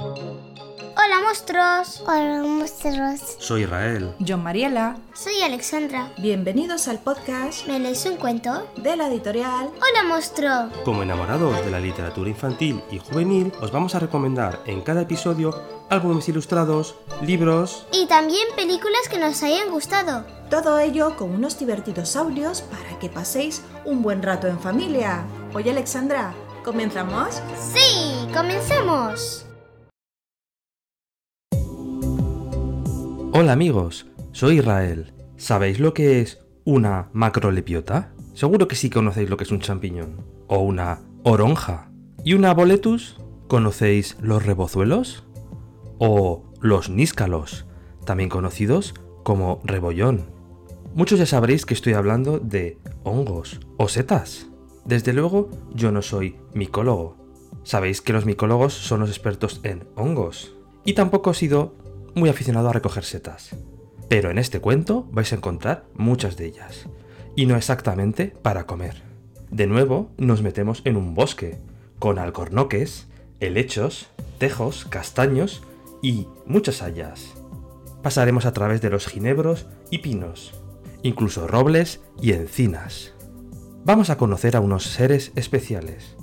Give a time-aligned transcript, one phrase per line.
[0.00, 2.04] Hola monstruos.
[2.06, 3.20] Hola monstruos.
[3.38, 4.14] Soy Israel.
[4.20, 4.96] Yo Mariela.
[5.12, 6.12] Soy Alexandra.
[6.18, 8.64] Bienvenidos al podcast ¿Me lees un cuento?
[8.76, 10.70] de la editorial Hola monstruo.
[10.84, 15.60] Como enamorados de la literatura infantil y juvenil, os vamos a recomendar en cada episodio
[15.90, 17.84] álbumes ilustrados, libros...
[17.92, 20.24] Y también películas que nos hayan gustado.
[20.48, 25.24] Todo ello con unos divertidos audios para que paséis un buen rato en familia.
[25.54, 27.42] Oye Alexandra, ¿comenzamos?
[27.74, 29.47] Sí, comencemos.
[33.30, 35.12] Hola amigos, soy Israel.
[35.36, 38.14] ¿Sabéis lo que es una macrolepiota?
[38.32, 40.24] Seguro que sí conocéis lo que es un champiñón.
[40.46, 41.90] O una oronja.
[42.24, 43.20] ¿Y una boletus?
[43.46, 45.26] ¿Conocéis los rebozuelos?
[45.98, 47.66] O los níscalos,
[48.06, 50.30] también conocidos como rebollón.
[50.94, 54.48] Muchos ya sabréis que estoy hablando de hongos o setas.
[54.86, 57.18] Desde luego, yo no soy micólogo.
[57.62, 60.56] Sabéis que los micólogos son los expertos en hongos.
[60.86, 61.74] Y tampoco he sido
[62.18, 63.50] muy aficionado a recoger setas.
[64.08, 66.86] Pero en este cuento vais a encontrar muchas de ellas.
[67.36, 69.02] Y no exactamente para comer.
[69.50, 71.58] De nuevo nos metemos en un bosque,
[71.98, 73.06] con alcornoques,
[73.40, 74.08] helechos,
[74.38, 75.62] tejos, castaños
[76.02, 77.34] y muchas hayas.
[78.02, 80.54] Pasaremos a través de los ginebros y pinos,
[81.02, 83.14] incluso robles y encinas.
[83.84, 86.16] Vamos a conocer a unos seres especiales.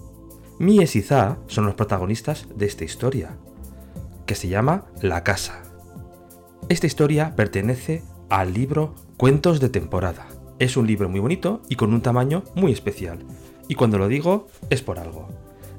[0.60, 3.38] Mies y Za son los protagonistas de esta historia,
[4.26, 5.65] que se llama La Casa.
[6.68, 10.26] Esta historia pertenece al libro Cuentos de temporada.
[10.58, 13.20] Es un libro muy bonito y con un tamaño muy especial.
[13.68, 15.28] Y cuando lo digo es por algo.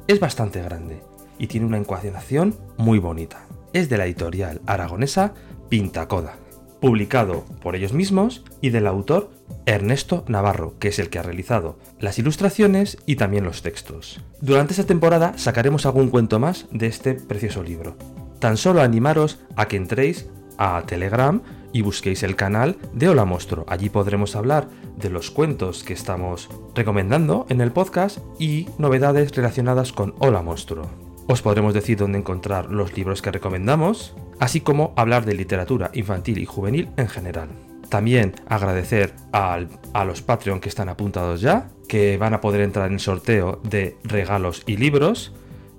[0.06, 1.00] Es bastante grande
[1.40, 3.46] y tiene una encuadernación muy bonita.
[3.72, 5.34] Es de la editorial aragonesa
[5.68, 6.36] Pintacoda,
[6.80, 9.30] publicado por ellos mismos y del autor
[9.66, 14.20] Ernesto Navarro, que es el que ha realizado las ilustraciones y también los textos.
[14.40, 17.96] Durante esta temporada sacaremos algún cuento más de este precioso libro.
[18.38, 20.28] Tan solo animaros a que entréis
[20.58, 23.64] a Telegram y busquéis el canal de Hola Monstruo.
[23.68, 29.92] Allí podremos hablar de los cuentos que estamos recomendando en el podcast y novedades relacionadas
[29.92, 30.88] con Hola Monstruo.
[31.28, 36.38] Os podremos decir dónde encontrar los libros que recomendamos, así como hablar de literatura infantil
[36.38, 37.48] y juvenil en general.
[37.88, 42.94] También agradecer a los Patreon que están apuntados ya, que van a poder entrar en
[42.94, 45.32] el sorteo de regalos y libros,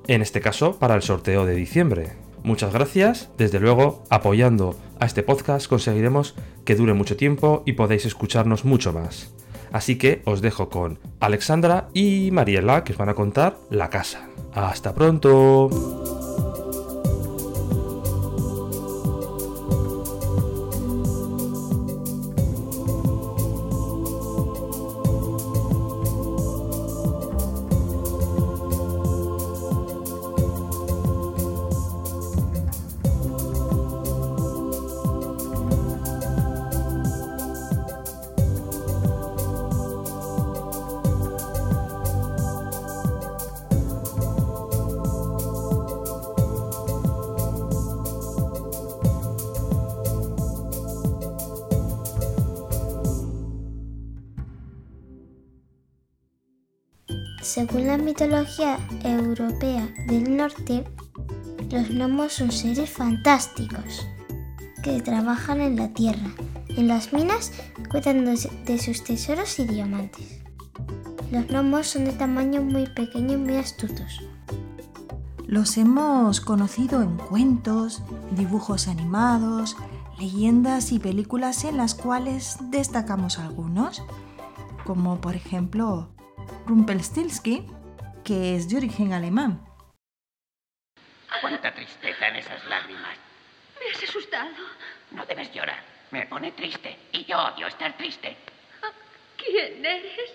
[0.08, 2.27] en este caso para el sorteo de diciembre.
[2.48, 8.06] Muchas gracias, desde luego apoyando a este podcast conseguiremos que dure mucho tiempo y podéis
[8.06, 9.34] escucharnos mucho más.
[9.74, 14.30] Así que os dejo con Alexandra y Mariela que os van a contar la casa.
[14.54, 16.17] Hasta pronto.
[57.58, 60.84] Según la mitología europea del norte,
[61.72, 64.08] los gnomos son seres fantásticos
[64.84, 66.36] que trabajan en la tierra,
[66.70, 67.52] en las minas,
[67.90, 70.44] cuidando de sus tesoros y diamantes.
[71.32, 74.22] Los gnomos son de tamaño muy pequeño y muy astutos.
[75.48, 78.04] Los hemos conocido en cuentos,
[78.36, 79.78] dibujos animados,
[80.20, 84.04] leyendas y películas en las cuales destacamos algunos,
[84.86, 86.10] como por ejemplo
[86.68, 87.66] Rumpelstiltskin,
[88.26, 89.66] que es de origen alemán.
[91.40, 93.18] Cuánta tristeza en esas lágrimas.
[93.80, 94.50] Me has asustado.
[95.12, 95.82] No debes llorar.
[96.12, 96.98] Me pone triste.
[97.14, 98.36] Y yo odio estar triste.
[99.38, 100.32] ¿Quién eres?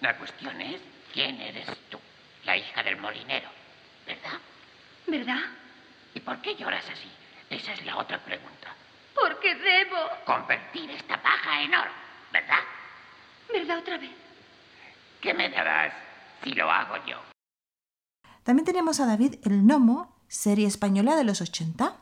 [0.00, 0.80] La cuestión es,
[1.12, 2.00] ¿quién eres tú?
[2.44, 3.48] La hija del molinero,
[4.06, 4.38] ¿verdad?
[5.06, 5.40] ¿Verdad?
[6.14, 7.10] ¿Y por qué lloras así?
[7.48, 8.74] Esa es la otra pregunta.
[9.14, 10.08] Porque debo.
[10.24, 11.90] Convertir esta paja en oro,
[12.32, 12.60] ¿verdad?
[13.52, 14.10] ¿Verdad otra vez?
[15.20, 15.92] ¿Qué me darás
[16.42, 17.16] si lo hago yo?
[18.42, 21.96] También tenemos a David el Gnomo, serie española de los 80.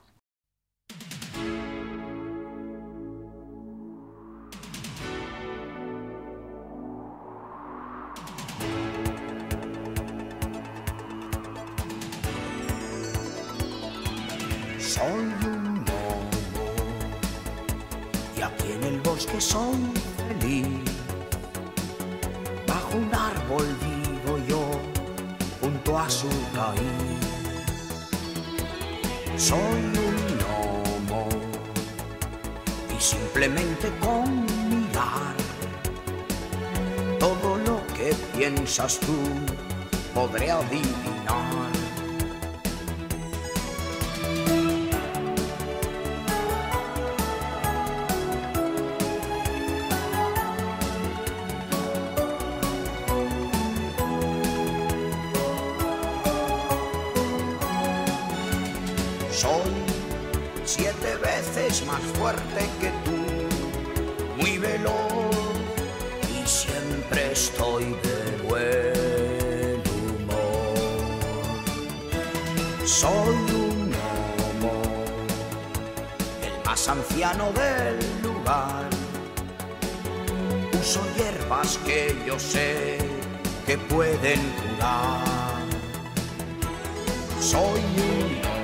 [32.99, 35.35] Y simplemente con mirar
[37.21, 39.17] todo lo que piensas tú
[40.15, 41.68] podré adivinar.
[61.87, 63.17] Más fuerte que tú,
[64.37, 64.95] muy veloz
[66.29, 70.75] y siempre estoy de buen humor.
[72.85, 74.83] Soy un gnomo,
[76.43, 78.89] el más anciano del lugar.
[80.81, 82.99] Uso hierbas que yo sé
[83.67, 85.59] que pueden curar.
[87.41, 88.58] Soy un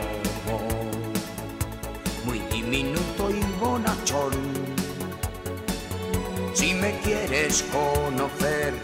[6.54, 8.74] Si me quieres conocer,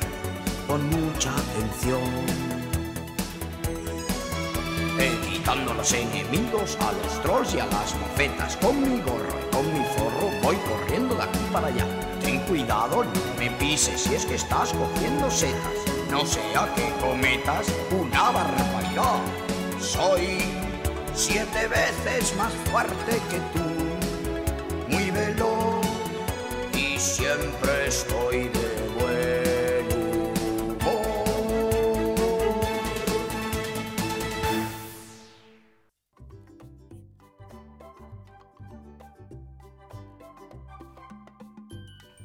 [0.67, 2.01] con mucha atención.
[4.99, 8.57] Evitando a los enemigos, a los trolls y a las mofetas.
[8.57, 11.87] Con mi gorro y con mi forro voy corriendo de aquí para allá.
[12.21, 15.73] Ten cuidado, no me pises si es que estás cogiendo setas.
[16.11, 19.21] No sea que cometas una barbaridad.
[19.81, 20.39] Soy
[21.15, 23.90] siete veces más fuerte que tú,
[26.75, 28.71] y siempre estoy de.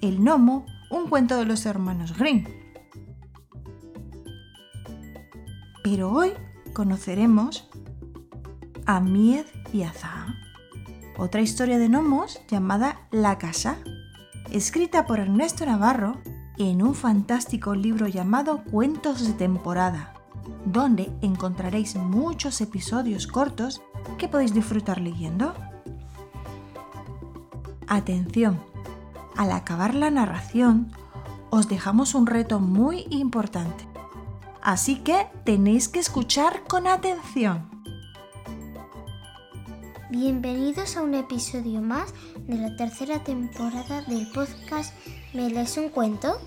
[0.06, 2.46] El gnomo, un cuento de los hermanos Grimm.
[5.84, 6.34] Pero hoy
[6.74, 7.68] conoceremos
[8.86, 10.28] a Mied y a Zaa,
[11.18, 13.78] otra historia de gnomos llamada La Casa,
[14.52, 16.18] escrita por Ernesto Navarro
[16.58, 20.14] en un fantástico libro llamado Cuentos de temporada,
[20.66, 23.82] donde encontraréis muchos episodios cortos
[24.18, 25.54] que podéis disfrutar leyendo.
[27.88, 28.60] Atención,
[29.36, 30.92] al acabar la narración
[31.50, 33.88] os dejamos un reto muy importante,
[34.62, 37.75] así que tenéis que escuchar con atención.
[40.12, 44.94] Bienvenidos a un episodio más de la tercera temporada del podcast
[45.34, 46.40] ¿Me lees un cuento?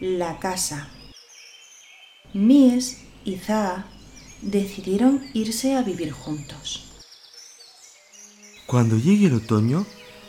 [0.00, 0.90] La casa.
[2.34, 3.86] Mies y Zaa
[4.42, 6.84] decidieron irse a vivir juntos.
[8.66, 9.86] Cuando llegue el otoño,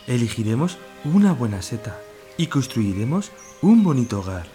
[0.07, 1.99] elegiremos una buena seta
[2.37, 3.31] y construiremos
[3.61, 4.47] un bonito hogar.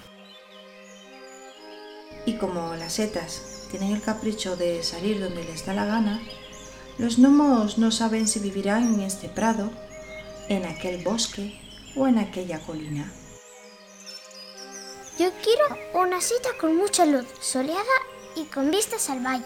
[2.26, 6.22] Y como las setas tienen el capricho de salir donde les da la gana,
[6.98, 9.70] los gnomos no saben si vivirán en este prado,
[10.48, 11.60] en aquel bosque
[11.96, 13.12] o en aquella colina.
[15.18, 15.64] Yo quiero
[15.94, 17.82] una cita con mucha luz, soleada
[18.38, 19.44] y con vistas al valle.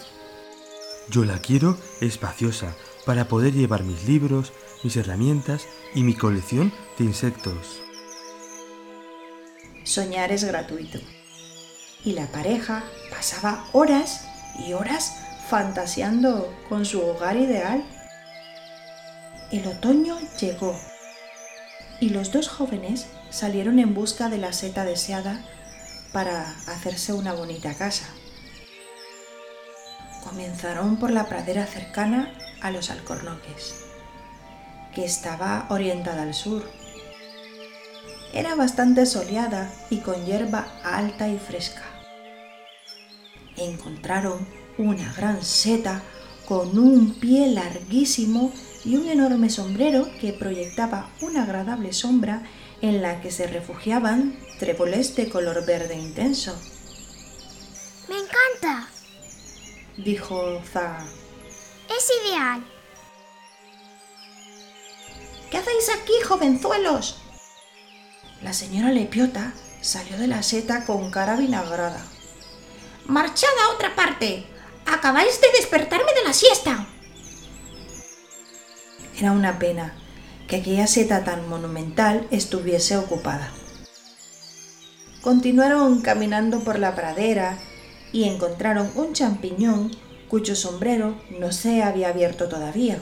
[1.09, 2.75] Yo la quiero espaciosa
[3.05, 4.53] para poder llevar mis libros,
[4.84, 7.81] mis herramientas y mi colección de insectos.
[9.84, 11.01] Soñar es gratuito.
[12.05, 14.27] Y la pareja pasaba horas
[14.67, 15.15] y horas
[15.49, 17.84] fantaseando con su hogar ideal.
[19.51, 20.79] El otoño llegó
[22.01, 25.44] y los dos jóvenes salieron en busca de la seta deseada
[26.13, 28.06] para hacerse una bonita casa.
[30.32, 33.74] Comenzaron por la pradera cercana a los alcornoques,
[34.94, 36.65] que estaba orientada al sur.
[38.32, 41.82] Era bastante soleada y con hierba alta y fresca.
[43.58, 44.48] Encontraron
[44.79, 46.01] una gran seta
[46.46, 48.55] con un pie larguísimo
[48.86, 52.43] y un enorme sombrero que proyectaba una agradable sombra
[52.81, 56.58] en la que se refugiaban tréboles de color verde intenso.
[58.08, 58.92] ¡Me encanta!
[59.96, 61.05] Dijo Zaa.
[61.89, 62.65] Es ideal.
[65.51, 67.19] ¿Qué hacéis aquí, jovenzuelos?
[68.43, 72.03] La señora Lepiota salió de la seta con cara vinagrada.
[73.06, 74.46] Marchad a otra parte.
[74.87, 76.87] Acabáis de despertarme de la siesta.
[79.19, 79.94] Era una pena
[80.49, 83.53] que aquella seta tan monumental estuviese ocupada.
[85.20, 87.58] Continuaron caminando por la pradera
[88.12, 89.90] y encontraron un champiñón
[90.28, 92.98] cuyo sombrero no se había abierto todavía.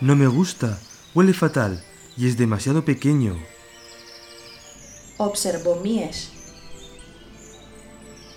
[0.00, 0.78] No me gusta,
[1.14, 1.82] huele fatal
[2.16, 3.38] y es demasiado pequeño.
[5.16, 6.30] Observó Mies.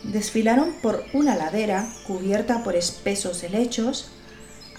[0.03, 4.11] Desfilaron por una ladera cubierta por espesos helechos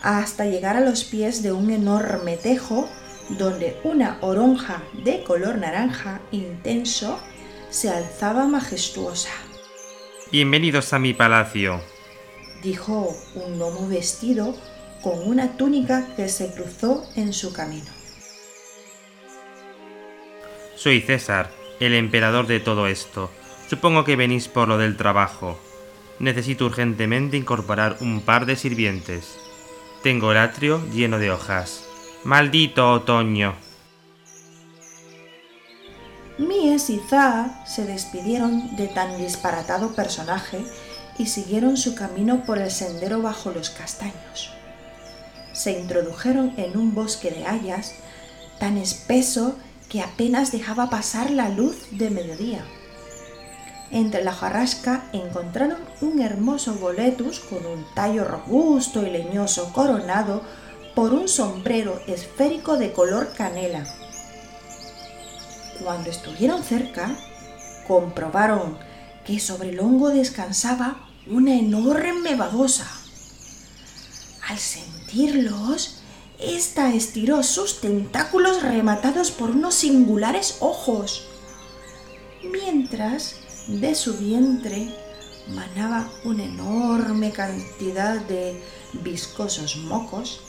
[0.02, 2.88] hasta llegar a los pies de un enorme tejo
[3.30, 7.18] donde una oronja de color naranja intenso
[7.70, 9.30] se alzaba majestuosa.
[10.30, 11.80] Bienvenidos a mi palacio.
[12.62, 14.54] Dijo un gnomo vestido
[15.02, 17.90] con una túnica que se cruzó en su camino.
[20.74, 23.30] Soy César, el emperador de todo esto.
[23.68, 25.58] Supongo que venís por lo del trabajo.
[26.18, 29.36] Necesito urgentemente incorporar un par de sirvientes.
[30.02, 31.84] Tengo el atrio lleno de hojas.
[32.24, 33.65] Maldito otoño.
[36.76, 40.62] Y Za se despidieron de tan disparatado personaje
[41.16, 44.52] y siguieron su camino por el sendero bajo los castaños.
[45.54, 47.94] Se introdujeron en un bosque de hayas
[48.60, 49.56] tan espeso
[49.88, 52.62] que apenas dejaba pasar la luz de mediodía.
[53.90, 60.42] Entre la jarrasca encontraron un hermoso boletus con un tallo robusto y leñoso coronado
[60.94, 63.86] por un sombrero esférico de color canela.
[65.82, 67.16] Cuando estuvieron cerca,
[67.86, 68.78] comprobaron
[69.24, 72.86] que sobre el hongo descansaba una enorme babosa.
[74.48, 75.98] Al sentirlos,
[76.38, 81.26] ésta estiró sus tentáculos rematados por unos singulares ojos,
[82.42, 83.36] mientras
[83.68, 84.88] de su vientre
[85.48, 88.62] manaba una enorme cantidad de
[89.02, 90.40] viscosos mocos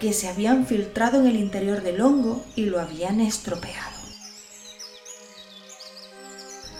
[0.00, 3.93] que se habían filtrado en el interior del hongo y lo habían estropeado.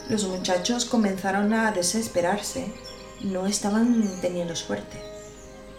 [0.08, 2.66] Los muchachos comenzaron a desesperarse.
[3.22, 5.00] No estaban teniendo suerte.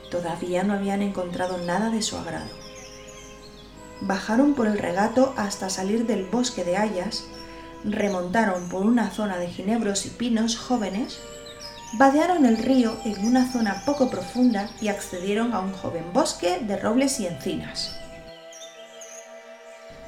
[0.10, 2.50] Todavía no habían encontrado nada de su agrado.
[4.01, 7.25] Bajaron por el regato hasta salir del bosque de hayas,
[7.84, 11.20] remontaron por una zona de ginebros y pinos jóvenes,
[11.94, 16.77] vadearon el río en una zona poco profunda y accedieron a un joven bosque de
[16.77, 17.96] robles y encinas.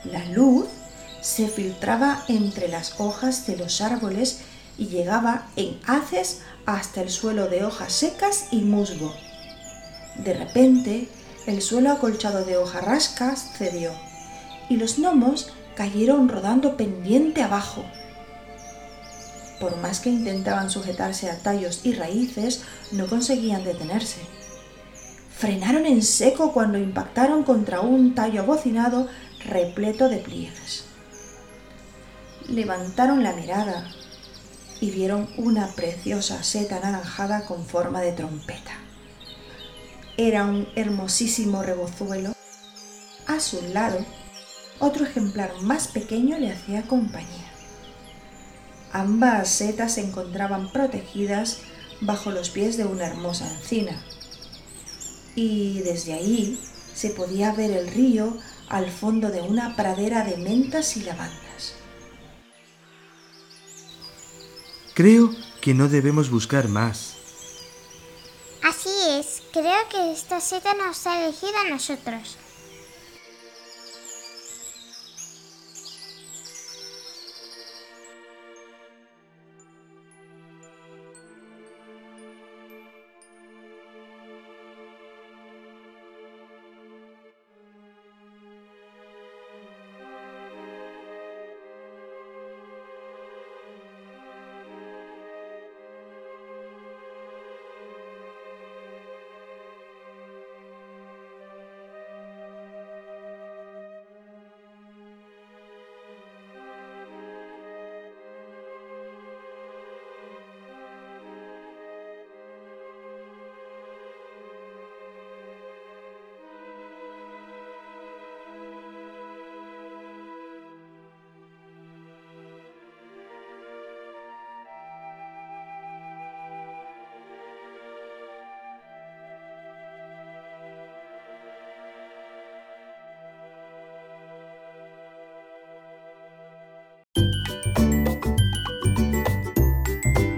[0.03, 0.67] La luz
[1.27, 4.39] se filtraba entre las hojas de los árboles
[4.77, 9.13] y llegaba en haces hasta el suelo de hojas secas y musgo.
[10.23, 11.09] De repente,
[11.45, 13.91] el suelo acolchado de hojarrascas cedió
[14.69, 17.83] y los gnomos cayeron rodando pendiente abajo.
[19.59, 22.61] Por más que intentaban sujetarse a tallos y raíces,
[22.93, 24.21] no conseguían detenerse.
[25.37, 29.09] Frenaron en seco cuando impactaron contra un tallo abocinado
[29.45, 30.87] repleto de pliegues.
[32.47, 33.91] Levantaron la mirada
[34.79, 38.71] y vieron una preciosa seta anaranjada con forma de trompeta.
[40.15, 42.33] Era un hermosísimo rebozuelo.
[43.27, 43.99] A su lado,
[44.79, 47.51] otro ejemplar más pequeño le hacía compañía.
[48.93, 51.59] Ambas setas se encontraban protegidas
[51.99, 54.01] bajo los pies de una hermosa encina.
[55.35, 56.63] Y desde ahí
[56.93, 58.37] se podía ver el río
[58.69, 61.46] al fondo de una pradera de mentas y lavandas.
[64.97, 65.29] Creo
[65.61, 67.17] que no debemos buscar más.
[68.63, 68.89] Así
[69.19, 72.35] es, creo que esta seta nos ha elegido a nosotros.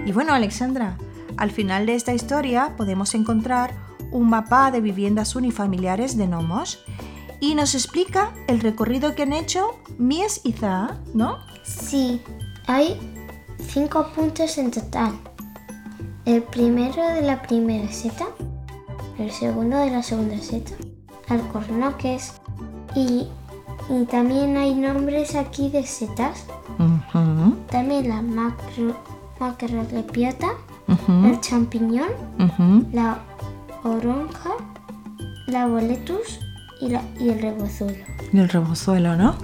[0.06, 0.96] Y bueno, Alexandra,
[1.36, 3.72] al final de esta historia podemos encontrar
[4.10, 6.80] un mapa de viviendas unifamiliares de gnomos
[7.40, 11.38] y nos explica el recorrido que han hecho Mies y Za, ¿no?
[11.62, 12.20] Sí,
[12.66, 12.98] hay
[13.58, 15.12] cinco puntos en total.
[16.24, 18.26] El primero de la primera seta,
[19.18, 20.72] el segundo de la segunda seta,
[21.28, 22.34] alcornoques
[22.94, 23.28] y,
[23.88, 26.44] y también hay nombres aquí de setas.
[27.80, 28.94] También la macro,
[29.40, 30.48] macrolepiota,
[30.86, 32.84] ujú, el champiñón, ujú.
[32.92, 33.22] la
[33.84, 34.50] oronja,
[35.46, 36.40] la boletus
[36.82, 38.04] y, la, y el rebozuelo.
[38.34, 39.34] Y el rebozuelo, ¿no?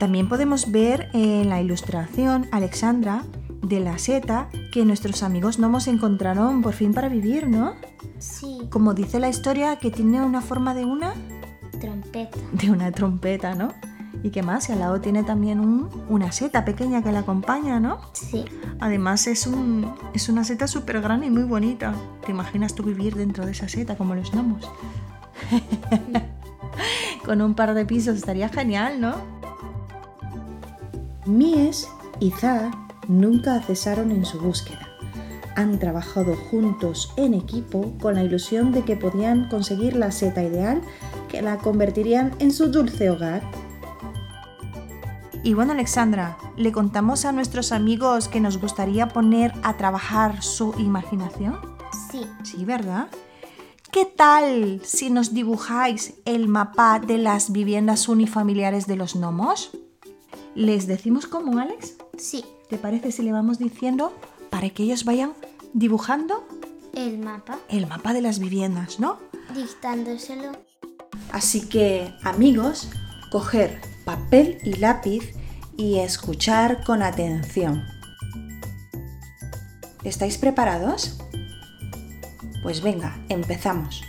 [0.00, 3.22] También podemos ver en la ilustración, Alexandra,
[3.62, 7.74] de la seta que nuestros amigos gnomos encontraron por fin para vivir, ¿no?
[8.18, 11.14] Sí, Como dice la historia, que tiene una forma de una,
[11.80, 12.36] trompeta.
[12.52, 13.68] de una trompeta, ¿no?
[14.24, 17.78] Y que más, y al lado tiene también un- una seta pequeña que la acompaña,
[17.78, 17.98] ¿no?
[18.14, 18.44] Sí,
[18.80, 21.94] Además es, un, es una seta súper grande y muy bonita.
[22.24, 24.68] ¿Te imaginas tú vivir dentro de esa seta como los gnomos?
[27.24, 29.14] Con un par de pisos estaría genial, ¿no?
[31.26, 31.88] Mies
[32.20, 32.70] y Za
[33.08, 34.88] nunca cesaron en su búsqueda.
[35.56, 40.80] Han trabajado juntos en equipo con la ilusión de que podían conseguir la seta ideal
[41.28, 43.42] que la convertirían en su dulce hogar.
[45.44, 50.74] Y bueno, Alexandra, ¿le contamos a nuestros amigos que nos gustaría poner a trabajar su
[50.78, 51.58] imaginación?
[52.10, 52.26] sí.
[52.42, 53.08] Sí, ¿verdad?
[53.92, 59.70] ¿Qué tal si nos dibujáis el mapa de las viviendas unifamiliares de los gnomos?
[60.54, 61.94] ¿Les decimos cómo, Alex?
[62.16, 64.14] Sí, ¿Te parece si le vamos diciendo
[64.50, 65.32] para que ellos vayan
[65.74, 66.46] dibujando
[66.94, 69.18] el mapa, el mapa de las viviendas, ¿no?
[69.54, 70.52] dictándoselo.
[71.30, 72.88] Así que, amigos,
[73.30, 75.34] coger papel y lápiz
[75.76, 77.84] y escuchar con atención.
[80.04, 81.18] ¿Estáis preparados?
[82.62, 84.02] Pues venga, empezamos.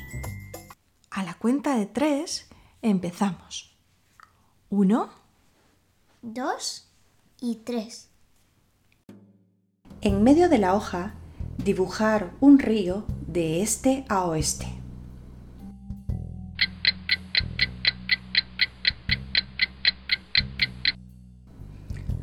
[1.09, 2.47] A la cuenta de tres
[2.81, 3.77] empezamos.
[4.69, 5.09] Uno,
[6.27, 6.87] Dos
[7.39, 8.09] y tres.
[10.01, 11.13] En medio de la hoja,
[11.63, 14.65] dibujar un río de este a oeste.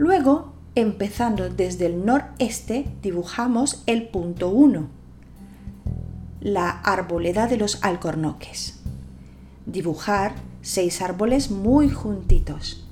[0.03, 4.88] Luego, empezando desde el noreste, dibujamos el punto 1,
[6.41, 8.81] la arboleda de los alcornoques.
[9.65, 12.85] Dibujar seis árboles muy juntitos.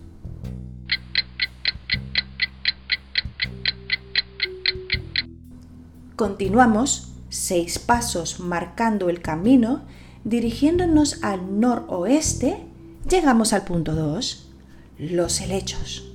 [6.15, 9.83] Continuamos seis pasos marcando el camino,
[10.23, 12.69] dirigiéndonos al noroeste,
[13.11, 14.53] llegamos al punto 2,
[14.99, 16.10] los helechos.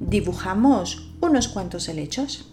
[0.00, 2.50] Dibujamos unos cuantos helechos.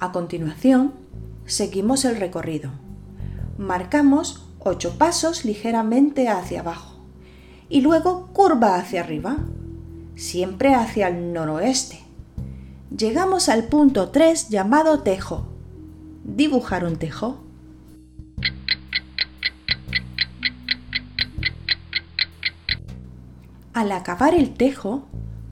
[0.00, 0.92] A continuación,
[1.46, 2.70] seguimos el recorrido.
[3.58, 7.00] Marcamos ocho pasos ligeramente hacia abajo
[7.68, 9.38] y luego curva hacia arriba
[10.16, 12.00] siempre hacia el noroeste.
[12.96, 15.48] Llegamos al punto 3 llamado tejo.
[16.24, 17.43] Dibujar un tejo.
[23.74, 25.02] Al acabar el tejo,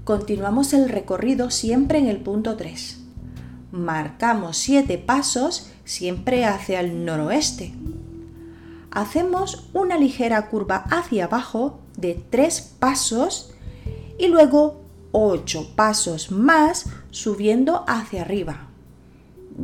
[0.04, 3.00] continuamos el recorrido siempre en el punto 3.
[3.72, 7.74] Marcamos 7 pasos siempre hacia el noroeste.
[8.92, 13.54] Hacemos una ligera curva hacia abajo de 3 pasos
[14.20, 18.68] y luego 8 pasos más subiendo hacia arriba.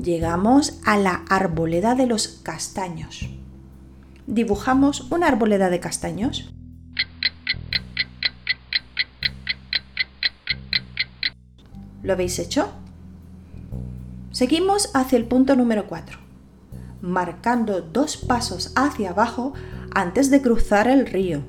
[0.02, 3.30] Llegamos a la arboleda de los castaños.
[4.26, 6.52] Dibujamos una arboleda de castaños.
[12.08, 12.70] ¿Lo habéis hecho?
[14.30, 16.18] Seguimos hacia el punto número 4,
[17.02, 19.52] marcando dos pasos hacia abajo
[19.94, 21.42] antes de cruzar el río.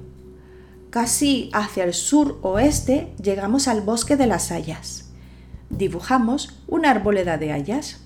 [0.90, 5.12] Casi hacia el sur-oeste llegamos al bosque de las hayas.
[5.70, 8.02] Dibujamos una arboleda de hayas.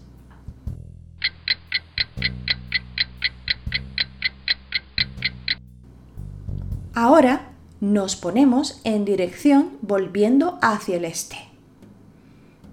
[6.93, 7.49] Ahora
[7.81, 11.52] nos ponemos en dirección volviendo hacia el este.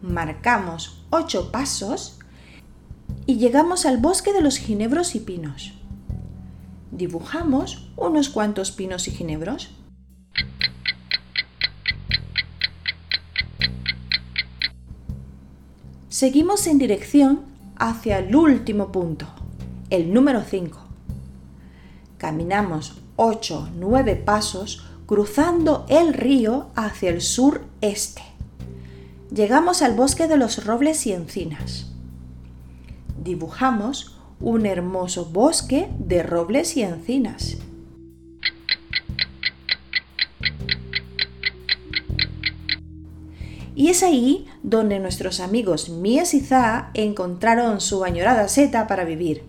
[0.03, 2.19] Marcamos 8 pasos
[3.27, 5.75] y llegamos al bosque de los ginebros y pinos.
[6.91, 9.71] Dibujamos unos cuantos pinos y ginebros.
[16.09, 17.43] Seguimos en dirección
[17.77, 19.27] hacia el último punto,
[19.91, 20.79] el número 5.
[22.17, 28.30] Caminamos 8-9 pasos cruzando el río hacia el sureste.
[29.33, 31.87] Llegamos al bosque de los robles y encinas.
[33.23, 37.59] Dibujamos un hermoso bosque de robles y encinas.
[43.77, 49.45] Y es ahí donde nuestros amigos Mies y Za encontraron su añorada seta para vivir.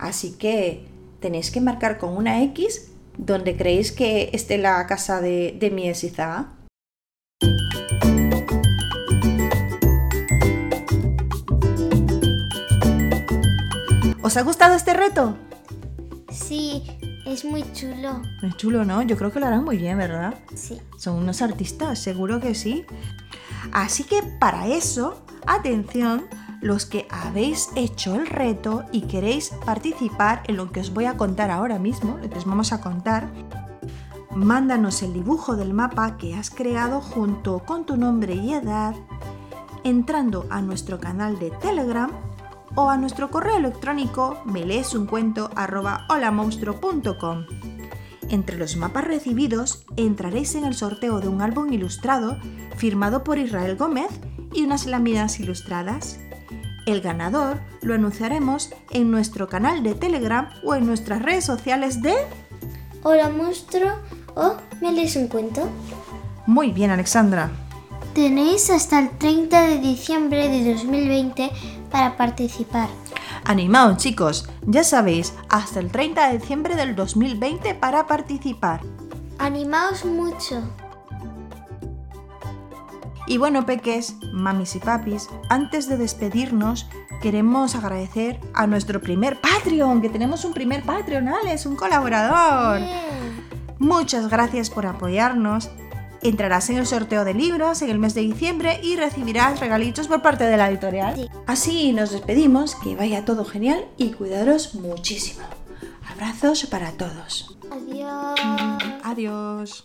[0.00, 0.84] Así que
[1.20, 6.02] tenéis que marcar con una X donde creéis que esté la casa de, de Mies
[6.02, 6.56] y Za.
[14.30, 15.36] ¿Os ha gustado este reto?
[16.30, 16.84] Sí,
[17.26, 18.22] es muy chulo.
[18.44, 19.02] Es chulo, ¿no?
[19.02, 20.34] Yo creo que lo harán muy bien, ¿verdad?
[20.54, 20.80] Sí.
[20.96, 22.86] Son unos artistas, seguro que sí.
[23.72, 26.28] Así que para eso, atención,
[26.60, 31.16] los que habéis hecho el reto y queréis participar en lo que os voy a
[31.16, 33.32] contar ahora mismo, lo que os vamos a contar,
[34.32, 38.94] mándanos el dibujo del mapa que has creado junto con tu nombre y edad,
[39.82, 42.12] entrando a nuestro canal de Telegram
[42.74, 45.50] o a nuestro correo electrónico me lees un cuento
[48.28, 52.38] Entre los mapas recibidos entraréis en el sorteo de un álbum ilustrado
[52.76, 54.10] firmado por Israel Gómez
[54.52, 56.18] y unas láminas ilustradas.
[56.86, 62.14] El ganador lo anunciaremos en nuestro canal de Telegram o en nuestras redes sociales de...
[63.02, 63.92] Hola monstruo
[64.34, 65.68] o me lees un cuento.
[66.46, 67.50] Muy bien, Alexandra.
[68.14, 71.50] Tenéis hasta el 30 de diciembre de 2020
[71.90, 72.88] para participar.
[73.44, 78.80] Animaos chicos, ya sabéis, hasta el 30 de diciembre del 2020 para participar.
[79.38, 80.62] Animaos mucho.
[83.26, 86.88] Y bueno, peques, mamis y papis, antes de despedirnos,
[87.22, 92.80] queremos agradecer a nuestro primer Patreon, que tenemos un primer Patreon, Alex, un colaborador.
[93.78, 95.70] Muchas gracias por apoyarnos.
[96.22, 100.22] Entrarás en el sorteo de libros en el mes de diciembre y recibirás regalitos por
[100.22, 101.30] parte de la editorial.
[101.46, 105.44] Así nos despedimos, que vaya todo genial y cuidaros muchísimo.
[106.12, 107.56] Abrazos para todos.
[107.70, 108.38] Adiós.
[109.02, 109.84] Adiós.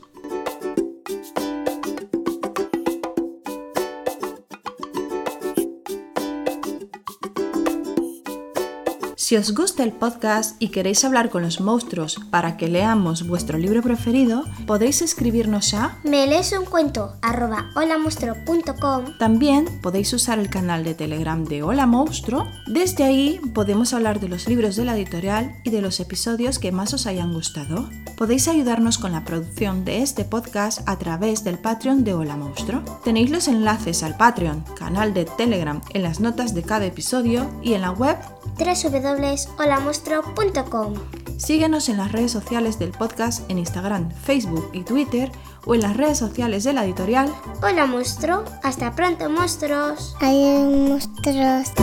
[9.26, 13.58] Si os gusta el podcast y queréis hablar con los monstruos para que leamos vuestro
[13.58, 19.18] libro preferido, podéis escribirnos a Me lees un cuento arroba holamonstruo.com.
[19.18, 22.48] También podéis usar el canal de Telegram de Hola Monstruo.
[22.68, 26.72] Desde ahí podemos hablar de los libros de la editorial y de los episodios que
[26.72, 27.90] más os hayan gustado.
[28.18, 32.84] Podéis ayudarnos con la producción de este podcast a través del Patreon de Hola Monstruo.
[33.04, 37.74] Tenéis los enlaces al Patreon, canal de Telegram en las notas de cada episodio y
[37.74, 38.18] en la web
[38.58, 40.94] www.holamonstruo.com.
[41.38, 45.32] Síguenos en las redes sociales del podcast en Instagram, Facebook y Twitter
[45.66, 47.32] o en las redes sociales de la editorial.
[47.62, 50.16] Hola monstruo, hasta pronto monstruos.
[50.22, 51.74] Hay monstruos.